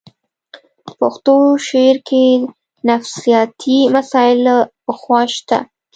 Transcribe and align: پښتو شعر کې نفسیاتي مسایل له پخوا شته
پښتو 0.99 1.35
شعر 1.67 1.95
کې 2.07 2.25
نفسیاتي 2.87 3.79
مسایل 3.95 4.37
له 4.47 4.55
پخوا 4.85 5.21
شته 5.35 5.57